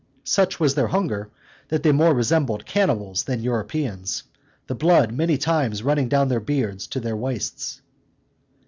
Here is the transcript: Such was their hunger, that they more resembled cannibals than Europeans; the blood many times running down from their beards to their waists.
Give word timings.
Such 0.25 0.59
was 0.59 0.73
their 0.73 0.87
hunger, 0.87 1.29
that 1.67 1.83
they 1.83 1.91
more 1.91 2.15
resembled 2.15 2.65
cannibals 2.65 3.21
than 3.25 3.43
Europeans; 3.43 4.23
the 4.65 4.73
blood 4.73 5.11
many 5.13 5.37
times 5.37 5.83
running 5.83 6.09
down 6.09 6.23
from 6.23 6.29
their 6.29 6.39
beards 6.39 6.87
to 6.87 6.99
their 6.99 7.15
waists. 7.15 7.83